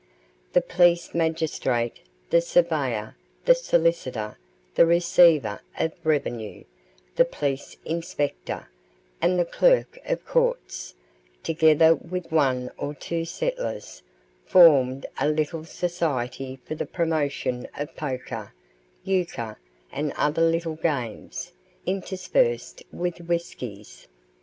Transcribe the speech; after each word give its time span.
The 0.53 0.61
Police 0.61 1.13
Magistrate, 1.13 1.99
the 2.31 2.41
Surveyor, 2.41 3.15
the 3.45 3.53
Solicitor, 3.53 4.39
the 4.73 4.87
Receiver 4.87 5.61
of 5.77 5.91
Revenue, 6.03 6.63
the 7.17 7.23
Police 7.25 7.77
Inspector, 7.85 8.67
and 9.21 9.37
the 9.37 9.45
Clerk 9.45 9.99
of 10.07 10.25
Courts, 10.25 10.95
together 11.43 11.93
with 11.93 12.31
one 12.31 12.71
or 12.79 12.95
two 12.95 13.25
settlers, 13.25 14.01
formed 14.43 15.05
a 15.19 15.27
little 15.29 15.65
society 15.65 16.59
for 16.65 16.73
the 16.73 16.87
promotion 16.87 17.67
of 17.77 17.95
poker, 17.95 18.55
euchre, 19.03 19.59
and 19.91 20.13
other 20.13 20.41
little 20.41 20.77
games, 20.77 21.51
interspersed 21.85 22.81
with 22.91 23.19
whiskies. 23.27 24.07